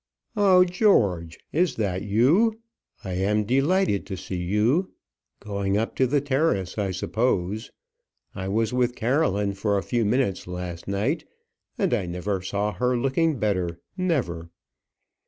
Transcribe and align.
"Oh, 0.35 0.63
George! 0.65 1.37
is 1.53 1.75
that 1.75 2.01
you? 2.01 2.59
I 3.03 3.13
am 3.13 3.43
delighted 3.43 4.07
to 4.07 4.17
see 4.17 4.41
you. 4.41 4.93
Going 5.39 5.77
up 5.77 5.95
to 5.97 6.07
the 6.07 6.19
terrace, 6.19 6.79
I 6.79 6.89
suppose? 6.89 7.69
I 8.33 8.47
was 8.47 8.73
with 8.73 8.95
Caroline 8.95 9.53
for 9.53 9.77
a 9.77 9.83
few 9.83 10.03
minutes 10.03 10.47
last 10.47 10.87
night, 10.87 11.25
and 11.77 11.93
I 11.93 12.07
never 12.07 12.41
saw 12.41 12.71
her 12.73 12.97
looking 12.97 13.37
better 13.37 13.79
never." 13.95 14.49